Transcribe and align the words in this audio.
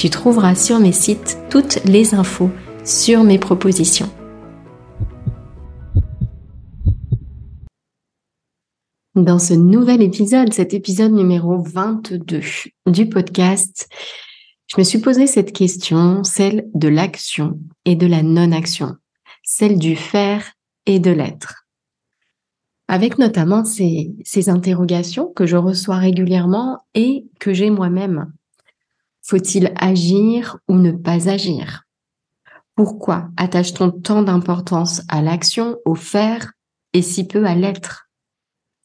tu 0.00 0.08
trouveras 0.08 0.54
sur 0.54 0.80
mes 0.80 0.92
sites 0.92 1.36
toutes 1.50 1.84
les 1.84 2.14
infos 2.14 2.50
sur 2.86 3.22
mes 3.22 3.38
propositions. 3.38 4.08
Dans 9.14 9.38
ce 9.38 9.52
nouvel 9.52 10.00
épisode, 10.00 10.54
cet 10.54 10.72
épisode 10.72 11.12
numéro 11.12 11.58
22 11.58 12.40
du 12.86 13.10
podcast, 13.10 13.90
je 14.68 14.76
me 14.78 14.84
suis 14.84 15.00
posé 15.00 15.26
cette 15.26 15.52
question, 15.52 16.24
celle 16.24 16.64
de 16.72 16.88
l'action 16.88 17.60
et 17.84 17.94
de 17.94 18.06
la 18.06 18.22
non-action, 18.22 18.96
celle 19.42 19.78
du 19.78 19.96
faire 19.96 20.54
et 20.86 20.98
de 20.98 21.10
l'être. 21.10 21.66
Avec 22.88 23.18
notamment 23.18 23.66
ces, 23.66 24.14
ces 24.24 24.48
interrogations 24.48 25.30
que 25.30 25.44
je 25.44 25.58
reçois 25.58 25.96
régulièrement 25.96 26.78
et 26.94 27.26
que 27.38 27.52
j'ai 27.52 27.68
moi-même 27.68 28.32
faut-il 29.30 29.72
agir 29.76 30.58
ou 30.66 30.74
ne 30.74 30.90
pas 30.90 31.28
agir? 31.28 31.84
Pourquoi 32.74 33.28
attache-t-on 33.36 33.92
tant 33.92 34.22
d'importance 34.22 35.02
à 35.08 35.22
l'action, 35.22 35.78
au 35.84 35.94
faire 35.94 36.52
et 36.94 37.00
si 37.00 37.28
peu 37.28 37.46
à 37.46 37.54
l'être? 37.54 38.10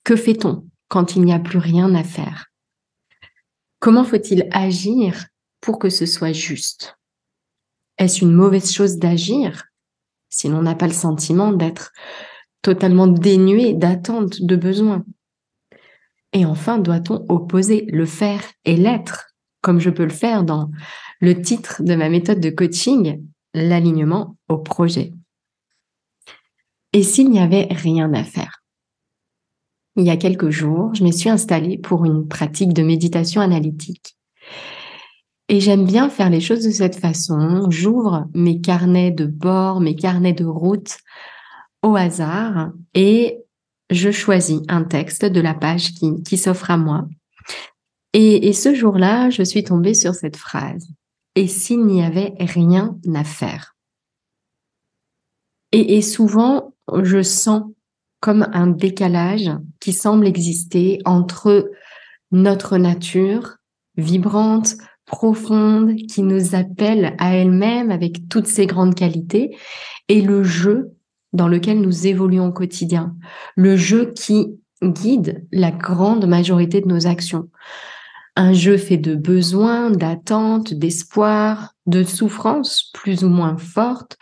Que 0.04 0.16
fait-on 0.16 0.68
quand 0.88 1.16
il 1.16 1.24
n'y 1.24 1.34
a 1.34 1.40
plus 1.40 1.58
rien 1.58 1.96
à 1.96 2.04
faire? 2.04 2.52
Comment 3.80 4.04
faut-il 4.04 4.48
agir 4.52 5.26
pour 5.62 5.80
que 5.80 5.90
ce 5.90 6.06
soit 6.06 6.34
juste? 6.34 6.96
Est-ce 7.98 8.24
une 8.24 8.34
mauvaise 8.34 8.72
chose 8.72 8.98
d'agir 8.98 9.64
si 10.30 10.48
l'on 10.48 10.62
n'a 10.62 10.76
pas 10.76 10.88
le 10.88 10.94
sentiment 10.94 11.54
d'être 11.54 11.92
totalement 12.62 13.08
dénué 13.08 13.74
d'attente, 13.74 14.44
de 14.44 14.56
besoin 14.56 15.04
Et 16.34 16.46
enfin, 16.46 16.78
doit-on 16.78 17.26
opposer 17.30 17.88
le 17.90 18.06
faire 18.06 18.44
et 18.64 18.76
l'être 18.76 19.35
comme 19.66 19.80
je 19.80 19.90
peux 19.90 20.04
le 20.04 20.10
faire 20.10 20.44
dans 20.44 20.70
le 21.20 21.42
titre 21.42 21.82
de 21.82 21.96
ma 21.96 22.08
méthode 22.08 22.40
de 22.40 22.52
coaching, 22.52 23.26
l'alignement 23.56 24.36
au 24.48 24.60
projet. 24.60 25.12
Et 26.94 27.02
s'il 27.02 27.32
n'y 27.32 27.40
avait 27.40 27.68
rien 27.72 28.14
à 28.14 28.24
faire? 28.24 28.62
Il 29.96 30.04
y 30.04 30.12
a 30.12 30.18
quelques 30.18 30.52
jours, 30.52 30.94
je 30.94 31.04
me 31.04 31.10
suis 31.12 31.32
installée 31.32 31.80
pour 31.80 32.06
une 32.06 32.28
pratique 32.28 32.74
de 32.74 32.84
méditation 32.84 33.42
analytique. 33.42 34.16
Et 35.50 35.60
j'aime 35.60 35.86
bien 35.86 36.10
faire 36.10 36.30
les 36.30 36.42
choses 36.42 36.64
de 36.64 36.70
cette 36.70 37.00
façon. 37.00 37.66
J'ouvre 37.72 38.28
mes 38.36 38.62
carnets 38.62 39.12
de 39.12 39.26
bord, 39.26 39.82
mes 39.82 39.96
carnets 39.96 40.34
de 40.34 40.46
route 40.46 41.00
au 41.82 41.96
hasard 41.96 42.72
et 42.94 43.40
je 43.90 44.12
choisis 44.12 44.62
un 44.68 44.84
texte 44.84 45.26
de 45.26 45.42
la 45.42 45.56
page 45.56 45.94
qui, 45.94 46.22
qui 46.22 46.38
s'offre 46.38 46.70
à 46.70 46.78
moi. 46.78 47.08
Et, 48.18 48.54
ce 48.54 48.74
jour-là, 48.74 49.30
je 49.30 49.44
suis 49.44 49.66
tombée 49.66 49.94
sur 49.94 50.16
cette 50.16 50.38
phrase. 50.38 50.88
Et 51.36 51.48
s'il 51.48 51.86
n'y 51.86 52.02
avait 52.02 52.34
rien 52.40 52.98
à 53.14 53.26
faire. 53.26 53.76
Et, 55.74 56.02
souvent, 56.02 56.74
je 57.04 57.22
sens 57.22 57.64
comme 58.22 58.48
un 58.54 58.68
décalage 58.68 59.52
qui 59.82 59.92
semble 59.92 60.28
exister 60.28 61.00
entre 61.04 61.70
notre 62.32 62.78
nature 62.78 63.58
vibrante, 63.98 64.76
profonde, 65.06 65.98
qui 66.08 66.24
nous 66.24 66.56
appelle 66.56 67.16
à 67.20 67.36
elle-même 67.36 67.92
avec 67.92 68.30
toutes 68.30 68.48
ses 68.48 68.66
grandes 68.66 68.96
qualités, 68.96 69.58
et 70.08 70.22
le 70.22 70.42
jeu 70.42 70.94
dans 71.34 71.50
lequel 71.50 71.82
nous 71.82 72.08
évoluons 72.08 72.48
au 72.48 72.54
quotidien, 72.54 73.14
le 73.58 73.76
jeu 73.76 74.14
qui 74.14 74.58
guide 74.82 75.46
la 75.52 75.72
grande 75.72 76.26
majorité 76.26 76.80
de 76.80 76.88
nos 76.88 77.08
actions 77.08 77.50
un 78.36 78.54
jeu 78.54 78.78
fait 78.78 78.98
de 78.98 79.16
besoins, 79.16 79.92
d'attentes, 79.92 80.74
d'espoir, 80.74 81.74
de 81.86 82.04
souffrances 82.04 82.92
plus 82.94 83.24
ou 83.24 83.30
moins 83.30 83.58
fortes, 83.58 84.18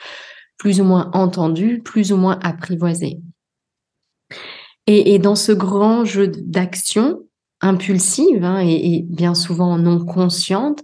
plus 0.57 0.81
ou 0.81 0.83
moins 0.83 1.09
entendues, 1.13 1.81
plus 1.83 2.11
ou 2.11 2.17
moins 2.17 2.39
apprivoisées. 2.41 3.19
Et, 4.85 5.17
dans 5.17 5.35
ce 5.35 5.53
grand 5.53 6.03
jeu 6.03 6.27
d'action 6.27 7.21
impulsive 7.61 8.43
hein, 8.43 8.59
et, 8.59 9.05
bien 9.07 9.33
souvent 9.33 9.77
non 9.77 10.03
consciente, 10.03 10.83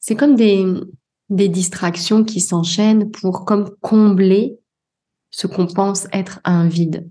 c'est 0.00 0.16
comme 0.16 0.34
des, 0.34 0.64
des 1.28 1.48
distractions 1.48 2.24
qui 2.24 2.40
s'enchaînent 2.40 3.10
pour 3.10 3.44
comme 3.44 3.70
combler 3.82 4.58
ce 5.30 5.46
qu'on 5.46 5.66
pense 5.66 6.06
être 6.12 6.40
un 6.44 6.66
vide 6.66 7.08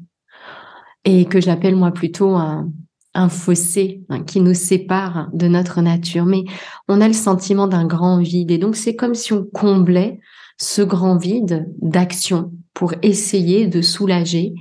et 1.05 1.25
que 1.25 1.39
j'appelle 1.39 1.75
moi 1.75 1.91
plutôt 1.91 2.35
un, 2.35 2.71
un 3.13 3.29
fossé 3.29 4.03
hein, 4.09 4.23
qui 4.23 4.39
nous 4.39 4.53
sépare 4.53 5.29
de 5.33 5.47
notre 5.47 5.81
nature, 5.81 6.25
mais 6.25 6.43
on 6.87 7.01
a 7.01 7.07
le 7.07 7.13
sentiment 7.13 7.67
d'un 7.67 7.85
grand 7.85 8.19
vide. 8.19 8.51
Et 8.51 8.57
donc, 8.57 8.75
c'est 8.75 8.95
comme 8.95 9.15
si 9.15 9.33
on 9.33 9.43
comblait 9.43 10.19
ce 10.57 10.81
grand 10.81 11.17
vide 11.17 11.67
d'action 11.81 12.51
pour 12.73 12.93
essayer 13.01 13.67
de 13.67 13.81
soulager 13.81 14.53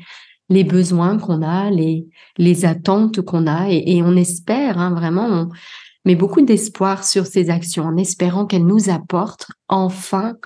les 0.48 0.64
besoins 0.64 1.16
qu'on 1.16 1.42
a, 1.42 1.70
les, 1.70 2.64
attentes 2.64 3.20
qu'on 3.20 3.46
a, 3.46 3.70
et, 3.70 4.02
on 4.02 4.16
espère 4.16 4.78
hein, 4.78 4.90
vraiment, 4.90 5.26
on 5.26 5.48
met 6.04 6.16
beaucoup 6.16 6.42
d'espoir 6.42 7.04
sur 7.04 7.26
ces 7.26 7.50
actions, 7.50 7.84
en 7.84 7.96
espérant 7.96 8.46
qu'elles 8.46 8.66
nous 8.66 8.90
apportent 8.90 9.46
enfin 9.68 10.36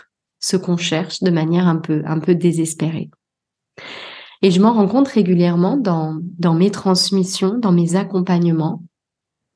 ce 0.40 0.58
qu'on 0.58 0.76
cherche 0.76 1.22
de 1.22 1.30
manière 1.30 1.66
un 1.66 1.76
peu, 1.76 2.02
un 2.04 2.18
peu 2.18 2.34
désespérée. 2.34 3.08
Et 4.44 4.50
je 4.50 4.61
m'en 4.61 4.75
rends 4.75 4.88
compte 4.88 5.08
régulièrement 5.08 5.79
dans, 5.79 6.20
mes 6.52 6.70
transmissions, 6.70 7.56
dans 7.56 7.73
mes 7.73 7.96
accompagnements, 7.96 8.82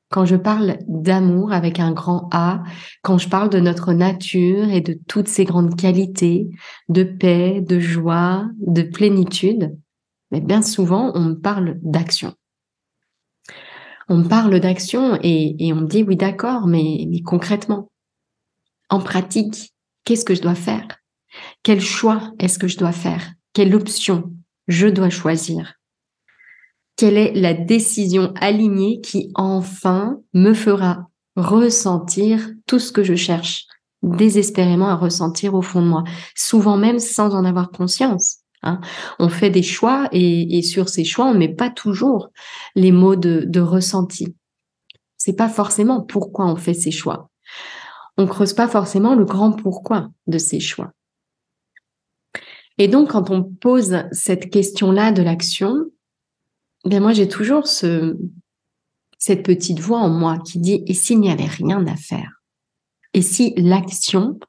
quand 0.09 0.25
je 0.25 0.35
parle 0.35 0.79
d'amour 0.87 1.53
avec 1.53 1.79
un 1.79 1.91
grand 1.91 2.27
A, 2.31 2.63
quand 3.03 3.19
je 3.19 3.29
parle 3.29 3.49
de 3.51 3.59
notre 3.59 3.93
nature 3.93 4.67
et 4.71 4.81
de 4.81 4.97
toutes 5.07 5.27
ses 5.27 5.45
grandes 5.45 5.75
qualités, 5.75 6.49
de 6.87 7.03
paix, 7.03 7.61
de 7.61 7.79
joie, 7.79 8.49
de 8.65 8.81
plénitude, 8.81 9.77
mais 10.31 10.41
bien 10.41 10.63
souvent, 10.63 11.11
on 11.13 11.19
me 11.19 11.35
parle 11.35 11.77
d'action. 11.83 12.33
On 14.07 14.17
me 14.17 14.27
parle 14.27 14.59
d'action 14.59 15.19
et, 15.21 15.67
et, 15.67 15.71
on 15.71 15.81
me 15.81 15.87
dit 15.87 16.01
oui 16.01 16.15
d'accord, 16.15 16.65
mais, 16.65 17.05
mais 17.07 17.21
concrètement, 17.21 17.91
en 18.89 19.01
pratique, 19.01 19.71
qu'est-ce 20.03 20.25
que 20.25 20.33
je 20.33 20.41
dois 20.41 20.55
faire? 20.55 20.87
Quel 21.61 21.79
choix 21.79 22.33
est-ce 22.39 22.57
que 22.57 22.67
je 22.67 22.79
dois 22.79 22.91
faire? 22.91 23.33
Quelle 23.53 23.75
option? 23.75 24.33
Je 24.69 24.87
dois 24.87 25.09
choisir 25.09 25.73
Quelle 26.95 27.17
est 27.17 27.33
la 27.33 27.53
décision 27.53 28.33
alignée 28.39 29.01
qui 29.01 29.31
enfin 29.35 30.21
me 30.33 30.53
fera 30.53 31.09
ressentir 31.35 32.49
tout 32.67 32.79
ce 32.79 32.93
que 32.93 33.03
je 33.03 33.15
cherche 33.15 33.65
désespérément 34.01 34.87
à 34.87 34.95
ressentir 34.95 35.55
au 35.55 35.61
fond 35.61 35.81
de 35.81 35.87
moi, 35.87 36.03
souvent 36.35 36.77
même 36.77 36.99
sans 36.99 37.35
en 37.35 37.43
avoir 37.43 37.69
conscience. 37.71 38.37
Hein. 38.63 38.79
On 39.19 39.27
fait 39.27 39.49
des 39.49 39.63
choix 39.63 40.07
et, 40.13 40.61
sur 40.61 40.87
ces 40.87 41.03
choix, 41.03 41.25
on 41.25 41.33
met 41.33 41.53
pas 41.53 41.69
toujours 41.69 42.29
les 42.75 42.91
mots 42.91 43.17
de, 43.17 43.43
de 43.45 43.59
ressenti. 43.59 44.35
C'est 45.17 45.35
pas 45.35 45.49
forcément 45.49 46.01
pourquoi 46.01 46.45
on 46.45 46.55
fait 46.55 46.73
ces 46.73 46.91
choix. 46.91 47.29
On 48.17 48.25
creuse 48.25 48.53
pas 48.53 48.67
forcément 48.67 49.15
le 49.15 49.25
grand 49.25 49.51
pourquoi 49.51 50.09
de 50.27 50.37
ces 50.37 50.59
choix. 50.59 50.91
Et 52.79 52.87
donc, 52.87 53.11
quand 53.11 53.29
on 53.29 53.43
pose 53.43 54.03
cette 54.11 54.49
question-là 54.49 55.11
de 55.11 55.21
l'action, 55.21 55.85
ben 56.85 57.01
moi, 57.01 57.11
j'ai 57.11 57.27
toujours 57.27 57.67
ce, 57.67 58.17
cette 59.19 59.43
petite 59.43 59.79
voix 59.79 59.99
en 59.99 60.09
moi 60.09 60.39
qui 60.39 60.59
dit, 60.59 60.83
et 60.87 60.93
s'il 60.93 61.19
n'y 61.19 61.29
avait 61.29 61.45
rien 61.45 61.85
à 61.85 61.95
faire? 61.95 62.41
Et 63.13 63.21
si 63.21 63.53
l'action 63.57 64.39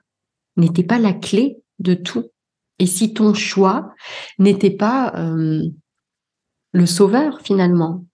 n'était 0.56 0.84
pas 0.84 0.98
la 0.98 1.12
clé 1.12 1.58
de 1.80 1.94
tout? 1.94 2.30
Et 2.78 2.86
si 2.86 3.12
ton 3.12 3.34
choix 3.34 3.92
n'était 4.38 4.70
pas 4.70 5.12
euh, 5.16 5.62
le 6.72 6.86
sauveur 6.86 7.40
finalement, 7.42 8.06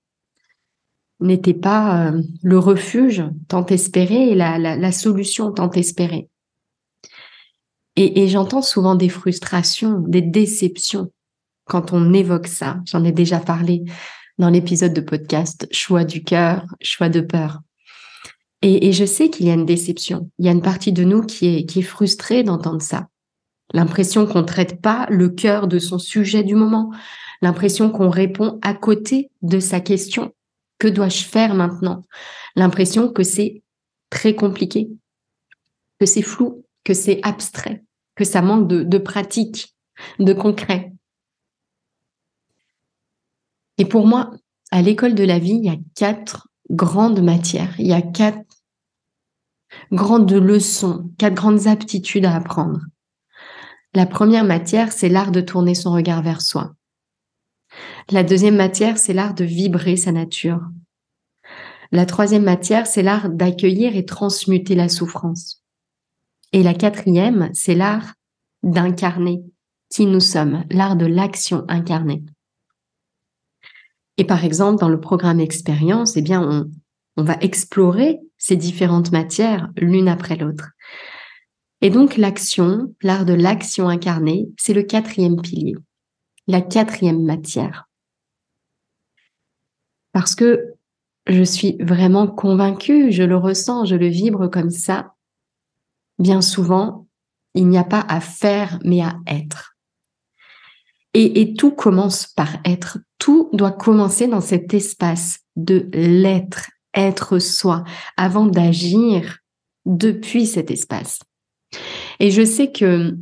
n'était 1.21 1.55
pas 1.55 2.09
euh, 2.09 2.23
le 2.43 2.59
refuge 2.59 3.23
tant 3.49 3.67
espéré 3.67 4.31
et 4.31 4.35
la, 4.35 4.93
solution 4.93 5.53
tant 5.53 5.71
espérée? 5.71 6.31
Et, 7.97 8.29
j'entends 8.29 8.63
souvent 8.63 8.95
des 8.95 9.09
frustrations, 9.09 10.01
des 10.07 10.21
déceptions 10.21 11.11
quand 11.65 11.93
on 11.95 12.13
évoque 12.13 12.47
ça. 12.47 12.79
J'en 12.85 13.05
ai 13.05 13.13
déjà 13.13 13.41
parlé 13.41 13.85
dans 14.39 14.51
l'épisode 14.51 14.93
de 14.93 15.01
podcast 15.01 15.67
Choix 15.71 16.05
du 16.05 16.23
cœur, 16.23 16.67
choix 16.83 17.09
de 17.09 17.23
peur. 17.23 17.61
Et, 18.61 18.89
et 18.89 18.93
je 18.93 19.07
sais 19.07 19.31
qu'il 19.31 19.47
y 19.47 19.51
a 19.51 19.55
une 19.55 19.65
déception. 19.65 20.31
Il 20.39 20.45
y 20.45 20.49
a 20.49 20.53
une 20.53 20.63
partie 20.63 20.93
de 20.93 21.05
nous 21.05 21.23
qui 21.23 21.47
est, 21.47 21.65
qui 21.65 21.79
est 21.79 21.83
frustrée 21.83 22.43
d'entendre 22.43 22.83
ça. 22.83 23.09
L'impression 23.73 24.27
qu'on 24.27 24.41
ne 24.41 24.47
traite 24.47 24.81
pas 24.83 25.07
le 25.11 25.31
cœur 25.31 25.67
de 25.67 25.79
son 25.79 25.99
sujet 25.99 26.45
du 26.45 26.55
moment. 26.55 26.93
L'impression 27.41 27.91
qu'on 27.91 28.11
répond 28.11 28.59
à 28.63 28.75
côté 28.75 29.31
de 29.43 29.59
sa 29.59 29.81
question. 29.81 30.35
Que 30.79 30.89
dois-je 30.89 31.25
faire 31.25 31.55
maintenant? 31.55 32.03
L'impression 32.55 33.11
que 33.11 33.23
c'est 33.23 33.63
très 34.11 34.35
compliqué, 34.35 34.89
que 35.99 36.07
c'est 36.07 36.23
flou, 36.23 36.66
que 36.87 36.95
c'est 36.95 37.19
abstrait, 37.25 37.83
que 38.15 38.25
ça 38.25 38.43
manque 38.43 38.69
de, 38.69 38.99
pratique, 38.99 39.77
de 40.21 40.33
concret. 40.33 40.93
Et 43.77 43.85
pour 43.85 44.07
moi, 44.07 44.31
à 44.71 44.83
l'école 44.83 45.17
de 45.17 45.25
la 45.25 45.41
vie, 45.41 45.57
il 45.57 45.65
y 45.65 45.69
a 45.69 45.79
quatre 45.97 46.47
grandes 46.71 47.21
matières, 47.21 47.75
il 47.81 47.89
y 47.89 47.93
a 47.93 48.03
quatre 48.03 48.63
grandes 49.91 50.31
leçons, 50.33 51.11
quatre 51.19 51.35
grandes 51.35 51.67
aptitudes 51.67 52.25
à 52.25 52.37
apprendre. 52.37 52.81
La 53.93 54.07
première 54.07 54.45
matière, 54.45 54.93
c'est 54.93 55.09
l'art 55.09 55.33
de 55.33 55.41
tourner 55.41 55.75
son 55.75 55.91
regard 55.91 56.23
vers 56.23 56.41
soi. 56.41 56.73
La 58.11 58.23
deuxième 58.23 58.57
matière, 58.57 58.97
c'est 58.97 59.13
l'art 59.13 59.35
de 59.35 59.45
vibrer 59.45 59.97
sa 59.97 60.13
nature. 60.13 60.61
La 61.91 62.07
troisième 62.07 62.45
matière, 62.45 62.87
c'est 62.87 63.03
l'art 63.03 63.29
d'accueillir 63.29 63.97
et 63.97 64.05
transmuter 64.05 64.77
la 64.77 64.89
souffrance. 64.89 65.66
Et 66.57 66.63
la 66.63 66.73
quatrième, 66.73 67.51
c'est 67.53 67.75
l'art 67.75 68.15
d'incarner 68.63 69.43
qui 69.91 70.07
nous 70.07 70.21
sommes, 70.21 70.65
l'art 70.71 70.97
de 70.97 71.05
l'action 71.05 71.67
incarnée. 71.69 72.25
Et 74.17 74.25
par 74.25 74.43
exemple, 74.43 74.81
dans 74.81 74.89
le 74.89 74.99
programme 74.99 75.39
expérience, 75.39 76.17
eh 76.17 76.25
on 76.35 76.65
va 77.19 77.37
explorer 77.43 78.21
ces 78.39 78.57
différentes 78.57 79.13
matières 79.13 79.69
l'une 79.77 80.09
après 80.09 80.37
l'autre. 80.37 80.71
Et 81.83 81.91
donc 81.91 82.17
l'action, 82.17 82.95
l'art 83.03 83.27
de 83.27 83.35
l'action 83.35 83.91
incarnée, 83.91 84.49
c'est 84.57 84.73
le 84.73 84.83
quatrième 84.83 85.43
pilier, 85.43 85.75
la 86.47 86.63
quatrième 86.63 87.23
matière. 87.23 87.87
Parce 90.13 90.35
que 90.35 90.73
je 91.27 91.43
suis 91.43 91.77
vraiment 91.81 92.27
convaincue, 92.27 93.13
je 93.13 93.25
le 93.25 93.37
ressens, 93.37 93.85
je 93.85 93.97
le 93.97 94.09
vibre 94.09 94.49
comme 94.49 94.71
ça. 94.71 95.13
Bien 96.19 96.41
souvent, 96.41 97.07
il 97.55 97.69
n'y 97.69 97.79
a 97.79 97.85
pas 97.85 98.05
à 98.09 98.21
faire, 98.21 98.79
mais 98.85 99.03
à 99.03 99.17
être. 99.27 99.77
Et, 101.15 101.55
tout 101.55 101.71
commence 101.71 102.27
par 102.27 102.59
être. 102.67 102.99
Tout 103.19 103.49
doit 103.55 103.73
commencer 103.73 104.29
dans 104.29 104.43
cet 104.43 104.75
espace 104.75 105.39
de 105.57 105.89
l'être, 105.95 106.69
être 106.95 107.39
soi, 107.39 107.85
avant 108.19 108.45
d'agir 108.45 109.39
depuis 109.87 110.47
cet 110.47 110.71
espace. 110.71 111.21
Et 112.21 112.31
je 112.31 112.45
sais 112.45 112.71
que 112.71 113.17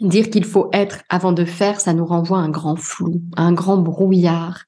dire 0.00 0.30
qu'il 0.30 0.44
faut 0.44 0.70
être 0.72 1.02
avant 1.10 1.32
de 1.32 1.44
faire, 1.44 1.82
ça 1.82 1.92
nous 1.92 2.06
renvoie 2.06 2.38
à 2.38 2.42
un 2.42 2.48
grand 2.48 2.76
flou, 2.76 3.20
à 3.36 3.42
un 3.42 3.52
grand 3.52 3.76
brouillard. 3.76 4.64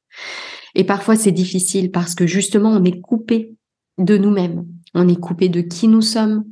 Et 0.75 0.85
parfois 0.85 1.17
c'est 1.17 1.33
difficile 1.33 1.91
parce 1.91 2.15
que 2.15 2.27
justement 2.27 2.71
on 2.71 2.85
est 2.85 3.01
coupé 3.01 3.55
de 3.97 4.19
nous-mêmes, 4.19 4.67
on 4.95 5.09
est 5.09 5.19
coupé 5.19 5.49
de 5.49 5.63
qui 5.63 5.89
nous 5.89 6.03
sommes, 6.03 6.45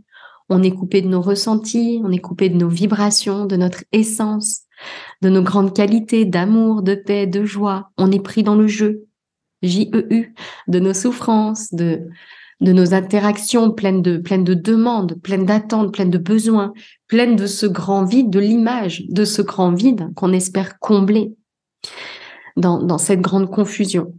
on 0.49 0.63
est 0.63 0.73
coupé 0.73 1.03
de 1.03 1.09
nos 1.09 1.21
ressentis, 1.21 2.01
on 2.05 2.13
est 2.13 2.19
coupé 2.19 2.49
de 2.49 2.57
nos 2.57 2.69
vibrations, 2.69 3.47
de 3.47 3.57
notre 3.57 3.85
essence, 3.93 4.63
de 5.23 5.29
nos 5.29 5.43
grandes 5.43 5.75
qualités 5.75 6.25
d'amour, 6.25 6.83
de 6.83 6.95
paix, 6.95 7.27
de 7.27 7.45
joie. 7.45 7.91
On 7.97 8.13
est 8.13 8.23
pris 8.23 8.43
dans 8.43 8.55
le 8.55 8.67
jeu, 8.67 9.07
J-E-U, 9.63 10.35
de 10.69 10.79
nos 10.79 10.95
souffrances, 10.95 11.75
de 11.75 12.09
nos 12.61 12.95
interactions 12.95 13.73
pleines 13.73 14.03
de, 14.03 14.19
pleines 14.19 14.45
de 14.45 14.55
demandes, 14.55 15.21
pleines 15.21 15.47
d'attentes, 15.47 15.93
pleines 15.93 16.11
de 16.11 16.19
besoins, 16.19 16.73
pleines 17.09 17.37
de 17.37 17.47
ce 17.47 17.67
grand 17.67 18.05
vide, 18.05 18.31
de 18.31 18.41
l'image 18.41 19.05
de 19.09 19.25
ce 19.25 19.43
grand 19.43 19.73
vide 19.73 20.13
qu'on 20.15 20.33
espère 20.33 20.79
combler 20.79 21.35
dans, 22.57 22.83
dans 22.83 22.99
cette 22.99 23.21
grande 23.21 23.51
confusion. 23.51 24.15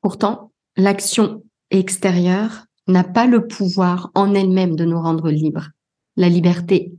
Pourtant, 0.00 0.52
l'action 0.76 1.42
extérieure 1.70 2.67
n'a 2.88 3.04
pas 3.04 3.26
le 3.26 3.46
pouvoir 3.46 4.10
en 4.14 4.34
elle-même 4.34 4.76
de 4.76 4.84
nous 4.84 5.00
rendre 5.00 5.30
libres. 5.30 5.68
La 6.16 6.28
liberté, 6.28 6.92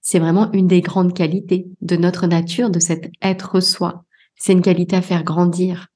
c'est 0.00 0.18
vraiment 0.18 0.50
une 0.52 0.66
des 0.66 0.80
grandes 0.80 1.14
qualités 1.14 1.66
de 1.80 1.96
notre 1.96 2.26
nature, 2.26 2.70
de 2.70 2.80
cet 2.80 3.10
être 3.22 3.60
soi. 3.60 4.04
C'est 4.36 4.52
une 4.52 4.62
qualité 4.62 4.96
à 4.96 5.02
faire 5.02 5.22
grandir, 5.22 5.88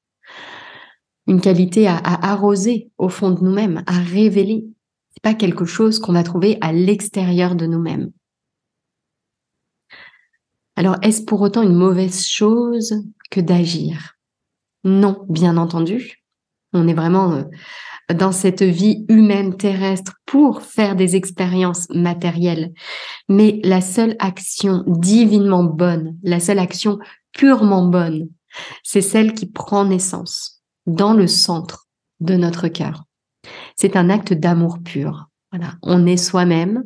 une 1.26 1.40
qualité 1.40 1.88
à, 1.88 1.96
arroser 1.96 2.90
au 2.98 3.08
fond 3.08 3.30
de 3.30 3.42
nous-mêmes, 3.42 3.82
à 3.86 3.98
révéler. 3.98 4.66
C'est 5.10 5.22
pas 5.22 5.34
quelque 5.34 5.64
chose 5.64 5.98
qu'on 5.98 6.12
va 6.12 6.22
trouver 6.22 6.58
à 6.60 6.72
l'extérieur 6.72 7.54
de 7.54 7.66
nous-mêmes. 7.66 8.10
Alors, 10.76 10.96
est-ce 11.02 11.22
pour 11.22 11.40
autant 11.40 11.62
une 11.62 11.74
mauvaise 11.74 12.26
chose 12.26 13.04
que 13.30 13.40
d'agir? 13.40 14.16
Non, 14.82 15.24
bien 15.28 15.56
entendu. 15.56 16.24
On 16.72 16.88
est 16.88 16.94
vraiment 16.94 17.32
euh, 17.32 17.44
dans 18.12 18.32
cette 18.32 18.62
vie 18.62 19.04
humaine 19.08 19.56
terrestre 19.56 20.14
pour 20.26 20.62
faire 20.62 20.96
des 20.96 21.16
expériences 21.16 21.88
matérielles. 21.90 22.72
Mais 23.28 23.60
la 23.64 23.80
seule 23.80 24.16
action 24.18 24.84
divinement 24.86 25.64
bonne, 25.64 26.16
la 26.22 26.40
seule 26.40 26.58
action 26.58 26.98
purement 27.32 27.86
bonne, 27.86 28.28
c'est 28.82 29.00
celle 29.00 29.34
qui 29.34 29.46
prend 29.46 29.84
naissance 29.84 30.62
dans 30.86 31.14
le 31.14 31.26
centre 31.26 31.88
de 32.20 32.34
notre 32.34 32.68
cœur. 32.68 33.04
C'est 33.76 33.96
un 33.96 34.10
acte 34.10 34.32
d'amour 34.32 34.78
pur. 34.84 35.26
Voilà, 35.50 35.74
on 35.82 36.06
est 36.06 36.16
soi-même, 36.16 36.84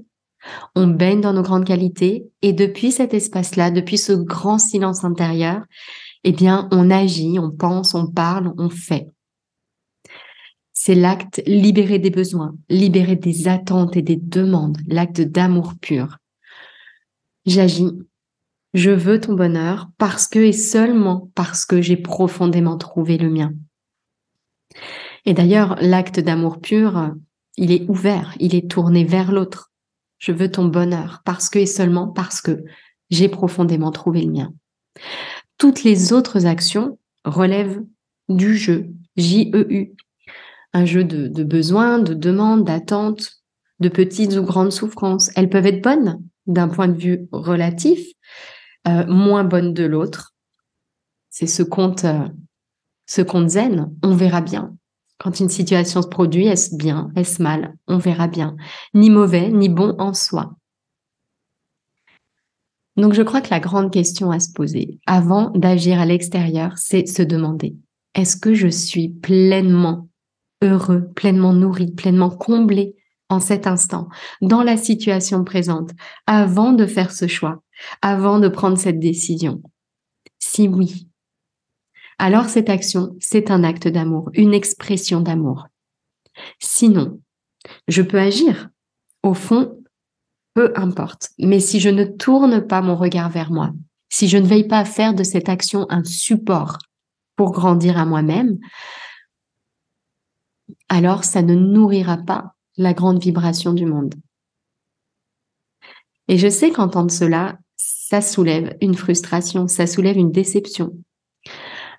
on 0.74 0.86
baigne 0.86 1.20
dans 1.20 1.32
nos 1.32 1.42
grandes 1.42 1.64
qualités 1.64 2.28
et 2.42 2.52
depuis 2.52 2.92
cet 2.92 3.14
espace-là, 3.14 3.70
depuis 3.70 3.98
ce 3.98 4.12
grand 4.12 4.58
silence 4.58 5.04
intérieur, 5.04 5.62
eh 6.24 6.32
bien, 6.32 6.68
on 6.72 6.90
agit, 6.90 7.38
on 7.38 7.50
pense, 7.50 7.94
on 7.94 8.06
parle, 8.06 8.52
on 8.58 8.68
fait. 8.68 9.08
C'est 10.80 10.94
l'acte 10.94 11.42
libéré 11.44 11.98
des 11.98 12.08
besoins, 12.08 12.54
libéré 12.68 13.16
des 13.16 13.48
attentes 13.48 13.96
et 13.96 14.02
des 14.02 14.14
demandes, 14.14 14.78
l'acte 14.86 15.20
d'amour 15.20 15.74
pur. 15.80 16.18
J'agis, 17.46 17.90
je 18.74 18.92
veux 18.92 19.20
ton 19.20 19.34
bonheur 19.34 19.88
parce 19.98 20.28
que 20.28 20.38
et 20.38 20.52
seulement 20.52 21.32
parce 21.34 21.66
que 21.66 21.82
j'ai 21.82 21.96
profondément 21.96 22.78
trouvé 22.78 23.18
le 23.18 23.28
mien. 23.28 23.54
Et 25.26 25.34
d'ailleurs, 25.34 25.74
l'acte 25.80 26.20
d'amour 26.20 26.60
pur, 26.60 27.12
il 27.56 27.72
est 27.72 27.84
ouvert, 27.90 28.36
il 28.38 28.54
est 28.54 28.70
tourné 28.70 29.02
vers 29.02 29.32
l'autre. 29.32 29.72
Je 30.18 30.30
veux 30.30 30.48
ton 30.48 30.66
bonheur 30.66 31.22
parce 31.24 31.50
que 31.50 31.58
et 31.58 31.66
seulement 31.66 32.06
parce 32.06 32.40
que 32.40 32.62
j'ai 33.10 33.28
profondément 33.28 33.90
trouvé 33.90 34.22
le 34.22 34.30
mien. 34.30 34.52
Toutes 35.58 35.82
les 35.82 36.12
autres 36.12 36.46
actions 36.46 37.00
relèvent 37.24 37.82
du 38.28 38.56
jeu, 38.56 38.90
J-E-U, 39.16 39.96
un 40.72 40.84
jeu 40.84 41.04
de, 41.04 41.44
besoins, 41.44 41.98
de 41.98 42.14
demandes, 42.14 42.64
d'attentes, 42.64 43.42
de 43.80 43.88
petites 43.88 44.34
ou 44.36 44.42
grandes 44.42 44.72
souffrances. 44.72 45.30
Elles 45.36 45.48
peuvent 45.48 45.66
être 45.66 45.82
bonnes 45.82 46.22
d'un 46.46 46.68
point 46.68 46.88
de 46.88 46.98
vue 46.98 47.28
relatif, 47.32 48.00
euh, 48.86 49.06
moins 49.06 49.44
bonnes 49.44 49.74
de 49.74 49.84
l'autre. 49.84 50.34
C'est 51.30 51.46
ce 51.46 51.62
compte, 51.62 52.04
euh, 52.04 52.28
ce 53.06 53.22
compte 53.22 53.50
zen, 53.50 53.92
on 54.02 54.14
verra 54.14 54.40
bien 54.40 54.74
Quand 55.18 55.40
une 55.40 55.48
situation 55.48 56.02
se 56.02 56.08
produit, 56.08 56.46
est-ce 56.46 56.76
bien, 56.76 57.10
est-ce 57.16 57.42
mal 57.42 57.74
On 57.86 57.98
verra 57.98 58.28
bien. 58.28 58.56
Ni 58.94 59.10
mauvais, 59.10 59.50
ni 59.50 59.68
bon 59.68 59.94
en 59.98 60.14
soi. 60.14 60.56
Donc 62.96 63.14
je 63.14 63.22
crois 63.22 63.40
que 63.40 63.50
la 63.50 63.60
grande 63.60 63.92
question 63.92 64.32
à 64.32 64.40
se 64.40 64.52
poser 64.52 64.98
avant 65.06 65.50
d'agir 65.50 66.00
à 66.00 66.06
l'extérieur, 66.06 66.72
c'est 66.76 67.06
se 67.06 67.22
demander, 67.22 67.76
est-ce 68.14 68.36
que 68.36 68.54
je 68.54 68.66
suis 68.66 69.08
pleinement 69.08 70.07
heureux, 70.62 71.08
pleinement 71.14 71.52
nourri, 71.52 71.92
pleinement 71.92 72.30
comblé 72.30 72.96
en 73.28 73.40
cet 73.40 73.66
instant, 73.66 74.08
dans 74.40 74.62
la 74.62 74.76
situation 74.76 75.44
présente, 75.44 75.90
avant 76.26 76.72
de 76.72 76.86
faire 76.86 77.12
ce 77.12 77.26
choix, 77.26 77.62
avant 78.00 78.38
de 78.38 78.48
prendre 78.48 78.78
cette 78.78 78.98
décision 78.98 79.62
Si 80.38 80.66
oui, 80.66 81.08
alors 82.18 82.48
cette 82.48 82.68
action, 82.68 83.16
c'est 83.20 83.50
un 83.50 83.62
acte 83.62 83.86
d'amour, 83.86 84.30
une 84.34 84.52
expression 84.52 85.20
d'amour. 85.20 85.68
Sinon, 86.58 87.20
je 87.86 88.02
peux 88.02 88.18
agir. 88.18 88.68
Au 89.22 89.34
fond, 89.34 89.78
peu 90.54 90.72
importe. 90.74 91.30
Mais 91.38 91.60
si 91.60 91.78
je 91.78 91.88
ne 91.88 92.04
tourne 92.04 92.66
pas 92.66 92.80
mon 92.80 92.96
regard 92.96 93.30
vers 93.30 93.52
moi, 93.52 93.72
si 94.10 94.26
je 94.26 94.38
ne 94.38 94.46
veille 94.46 94.66
pas 94.66 94.80
à 94.80 94.84
faire 94.84 95.14
de 95.14 95.22
cette 95.22 95.48
action 95.48 95.86
un 95.90 96.02
support 96.02 96.78
pour 97.36 97.52
grandir 97.52 97.98
à 97.98 98.04
moi-même, 98.04 98.58
alors 100.88 101.24
ça 101.24 101.42
ne 101.42 101.54
nourrira 101.54 102.16
pas 102.18 102.54
la 102.76 102.94
grande 102.94 103.20
vibration 103.20 103.72
du 103.72 103.86
monde. 103.86 104.14
Et 106.28 106.38
je 106.38 106.48
sais 106.48 106.70
qu'entendre 106.70 107.10
cela, 107.10 107.58
ça 107.76 108.20
soulève 108.20 108.76
une 108.80 108.94
frustration, 108.94 109.66
ça 109.66 109.86
soulève 109.86 110.16
une 110.16 110.32
déception. 110.32 110.92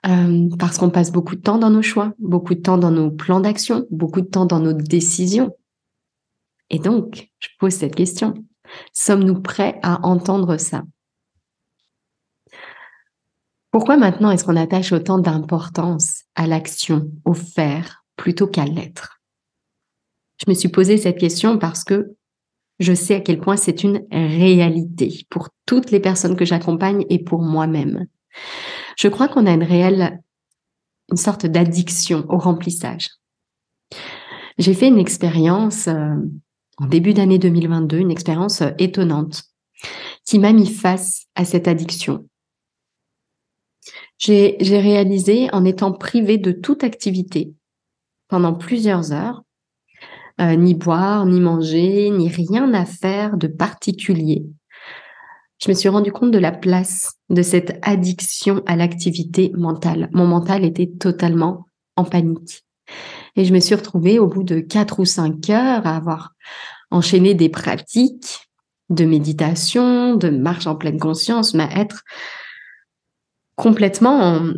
Euh, 0.08 0.48
parce 0.58 0.78
qu'on 0.78 0.90
passe 0.90 1.12
beaucoup 1.12 1.36
de 1.36 1.42
temps 1.42 1.58
dans 1.58 1.70
nos 1.70 1.82
choix, 1.82 2.14
beaucoup 2.20 2.56
de 2.56 2.62
temps 2.62 2.78
dans 2.78 2.92
nos 2.92 3.12
plans 3.12 3.42
d'action, 3.42 3.86
beaucoup 3.92 4.22
de 4.22 4.28
temps 4.28 4.46
dans 4.46 4.60
nos 4.60 4.74
décisions. 4.74 5.56
Et 6.70 6.80
donc, 6.80 7.30
je 7.40 7.50
pose 7.60 7.74
cette 7.74 7.96
question. 7.96 8.34
Sommes-nous 8.94 9.42
prêts 9.42 9.80
à 9.82 10.06
entendre 10.06 10.58
ça? 10.58 10.84
Pourquoi 13.72 13.98
maintenant 13.98 14.32
est-ce 14.32 14.46
qu'on 14.46 14.56
attache 14.56 14.92
autant 14.94 15.20
d'importance 15.20 16.24
à 16.36 16.48
l'action, 16.48 17.12
au 17.26 17.34
faire, 17.34 17.99
plutôt 18.20 18.48
qu'à 18.48 18.66
l'être 18.66 19.20
je 20.40 20.46
me 20.50 20.56
suis 20.56 20.70
posé 20.70 20.98
cette 20.98 21.18
question 21.18 21.58
parce 21.58 21.84
que 21.84 22.16
je 22.80 22.94
sais 22.94 23.16
à 23.16 23.20
quel 23.20 23.40
point 23.40 23.58
c'est 23.58 23.84
une 23.84 24.06
réalité 24.12 25.26
pour 25.30 25.50
toutes 25.66 25.92
les 25.92 26.00
personnes 26.00 26.38
que 26.38 26.46
j'accompagne 26.46 27.06
et 27.10 27.20
pour 27.20 27.42
moi-même. 27.42 28.08
Je 28.98 29.10
crois 29.10 29.28
qu'on 29.28 29.46
a 29.46 29.52
une 29.52 29.64
réelle, 29.64 30.22
une 31.12 31.18
sorte 31.18 31.46
d'addiction 31.46 32.26
au 32.30 32.38
remplissage. 32.38 33.10
J'ai 34.58 34.74
fait 34.74 34.88
une 34.88 35.00
expérience 35.00 35.88
euh, 35.88 36.16
en 36.78 36.86
début 36.86 37.14
d'année 37.14 37.40
2022, 37.40 37.98
une 37.98 38.12
expérience 38.12 38.62
euh, 38.62 38.72
étonnante 38.78 39.44
qui 40.26 40.40
m'a 40.40 40.54
mis 40.54 40.68
face 40.68 41.26
à 41.36 41.44
cette 41.44 41.68
addiction. 41.68 42.28
J'ai 44.18 44.58
réalisé 44.62 45.50
en 45.54 45.64
étant 45.64 45.94
privée 45.94 46.38
de 46.38 46.52
toute 46.52 46.84
activité 46.84 47.54
pendant 48.30 48.54
plusieurs 48.54 49.12
heures 49.12 49.44
euh, 50.40 50.56
ni 50.56 50.74
boire, 50.74 51.26
ni 51.26 51.42
manger, 51.42 52.10
ni 52.12 52.30
rien 52.30 52.74
à 52.74 52.86
faire 52.86 53.36
de 53.36 53.48
particulier. 53.48 54.46
Je 55.62 55.68
me 55.68 55.74
suis 55.74 55.90
rendu 55.90 56.14
compte 56.14 56.32
de 56.32 56.40
la 56.40 56.54
place 56.54 57.16
de 57.30 57.42
cette 57.42 57.78
addiction 57.82 58.64
à 58.66 58.78
l'activité 58.78 59.52
mentale. 59.58 60.10
Mon 60.14 60.26
mental 60.26 60.64
était 60.64 60.88
totalement 60.88 61.66
en 61.98 62.06
panique. 62.06 62.64
Et 63.36 63.44
je 63.44 63.54
me 63.54 63.60
suis 63.60 63.76
retrouvée 63.76 64.20
au 64.20 64.28
bout 64.28 64.44
de 64.44 64.62
quatre 64.62 65.00
ou 65.00 65.06
cinq 65.06 65.50
heures 65.50 65.86
à 65.86 65.98
avoir 65.98 66.34
enchaîné 66.92 67.34
des 67.34 67.50
pratiques 67.50 68.50
de 68.90 69.06
méditation, 69.06 70.16
de 70.16 70.30
marche 70.30 70.66
en 70.66 70.76
pleine 70.76 71.00
conscience, 71.00 71.54
mais 71.54 71.64
à 71.64 71.82
être 71.82 72.04
complètement 73.56 74.20
en, 74.20 74.54